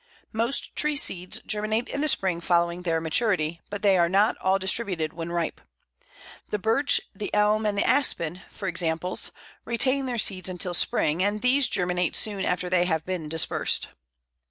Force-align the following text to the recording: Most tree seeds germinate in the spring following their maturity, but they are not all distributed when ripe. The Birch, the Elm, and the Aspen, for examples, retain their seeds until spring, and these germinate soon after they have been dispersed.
Most 0.33 0.75
tree 0.75 0.95
seeds 0.95 1.41
germinate 1.45 1.87
in 1.87 2.01
the 2.01 2.07
spring 2.07 2.41
following 2.41 2.81
their 2.81 2.99
maturity, 2.99 3.61
but 3.69 3.83
they 3.83 3.99
are 3.99 4.09
not 4.09 4.35
all 4.37 4.57
distributed 4.57 5.13
when 5.13 5.31
ripe. 5.31 5.61
The 6.49 6.57
Birch, 6.57 7.01
the 7.13 7.31
Elm, 7.35 7.67
and 7.67 7.77
the 7.77 7.85
Aspen, 7.87 8.41
for 8.49 8.67
examples, 8.67 9.31
retain 9.63 10.07
their 10.07 10.17
seeds 10.17 10.49
until 10.49 10.73
spring, 10.73 11.21
and 11.21 11.43
these 11.43 11.67
germinate 11.67 12.15
soon 12.15 12.45
after 12.45 12.67
they 12.67 12.85
have 12.85 13.05
been 13.05 13.29
dispersed. 13.29 13.89